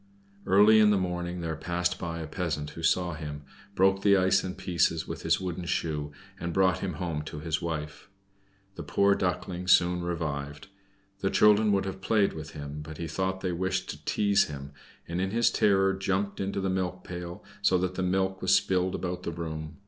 [0.47, 3.43] Early in the morning there passed by a peasant who saw him,
[3.75, 7.61] broke the ice in pieces with his wooden shoe, and brought him home to his
[7.61, 8.09] wife.
[8.73, 10.69] The poor Duckling soon revived.
[11.19, 14.71] The children would have played with him, but he thought they wished to tease him,
[15.07, 18.95] and in his terror jumped into the milk pail, so that the milk was spilled
[18.95, 19.75] about the room.